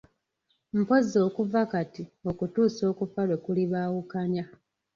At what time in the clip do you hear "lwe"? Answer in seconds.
3.27-3.37